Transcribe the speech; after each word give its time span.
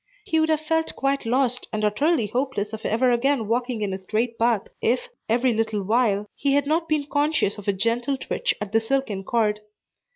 He 0.25 0.39
would 0.39 0.49
have 0.49 0.67
left 0.67 0.95
quite 0.95 1.27
lost, 1.27 1.67
and 1.71 1.85
utterly 1.85 2.25
hopeless 2.25 2.73
of 2.73 2.83
ever 2.87 3.11
again 3.11 3.47
walking 3.47 3.83
in 3.83 3.93
a 3.93 3.99
straight 3.99 4.35
path, 4.39 4.63
if, 4.81 5.09
every 5.29 5.53
little 5.53 5.83
while, 5.83 6.25
he 6.33 6.53
had 6.55 6.65
not 6.65 6.89
been 6.89 7.05
conscious 7.05 7.59
of 7.59 7.67
a 7.67 7.71
gentle 7.73 8.17
twitch 8.17 8.55
at 8.59 8.71
the 8.71 8.79
silken 8.79 9.23
cord. 9.23 9.59